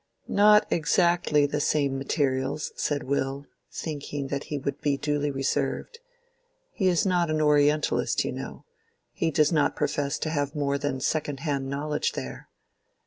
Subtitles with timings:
[0.27, 5.99] "Not exactly the same materials," said Will, thinking that he would be duly reserved.
[6.71, 8.65] "He is not an Orientalist, you know.
[9.13, 12.49] He does not profess to have more than second hand knowledge there."